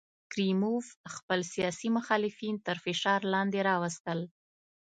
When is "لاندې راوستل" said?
3.33-4.19